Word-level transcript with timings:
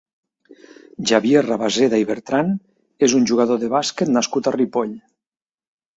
Xavier 1.11 1.43
Rabaseda 1.43 1.99
Bertran 2.11 2.49
és 3.09 3.15
un 3.19 3.29
jugador 3.33 3.61
de 3.65 3.73
bàsquet 3.77 4.15
nascut 4.19 4.51
a 4.53 4.59
Ripoll. 4.61 4.95